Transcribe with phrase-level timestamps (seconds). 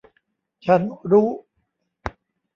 [0.65, 0.81] ฉัน
[1.11, 1.29] รู้!